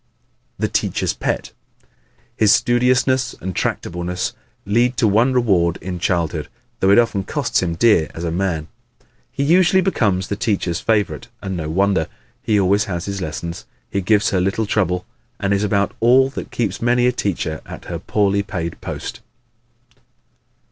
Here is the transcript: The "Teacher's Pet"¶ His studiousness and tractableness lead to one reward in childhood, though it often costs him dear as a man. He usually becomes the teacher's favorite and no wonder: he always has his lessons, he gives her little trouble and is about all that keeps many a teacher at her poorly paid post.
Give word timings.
The 0.57 0.67
"Teacher's 0.67 1.13
Pet"¶ 1.13 1.51
His 2.35 2.51
studiousness 2.51 3.35
and 3.39 3.55
tractableness 3.55 4.33
lead 4.65 4.97
to 4.97 5.07
one 5.07 5.31
reward 5.31 5.77
in 5.77 5.99
childhood, 5.99 6.47
though 6.79 6.89
it 6.89 6.97
often 6.97 7.23
costs 7.23 7.61
him 7.61 7.75
dear 7.75 8.09
as 8.15 8.23
a 8.23 8.31
man. 8.31 8.67
He 9.31 9.43
usually 9.43 9.79
becomes 9.83 10.25
the 10.27 10.35
teacher's 10.35 10.79
favorite 10.79 11.27
and 11.39 11.55
no 11.55 11.69
wonder: 11.69 12.07
he 12.41 12.59
always 12.59 12.85
has 12.85 13.05
his 13.05 13.21
lessons, 13.21 13.67
he 13.91 14.01
gives 14.01 14.31
her 14.31 14.41
little 14.41 14.65
trouble 14.65 15.05
and 15.39 15.53
is 15.53 15.63
about 15.63 15.91
all 15.99 16.31
that 16.31 16.49
keeps 16.49 16.81
many 16.81 17.05
a 17.05 17.11
teacher 17.11 17.61
at 17.67 17.85
her 17.85 17.99
poorly 17.99 18.41
paid 18.41 18.81
post. 18.81 19.19